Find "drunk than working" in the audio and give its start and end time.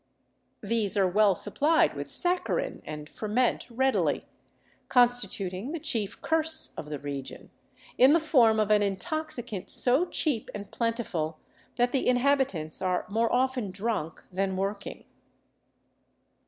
13.69-15.05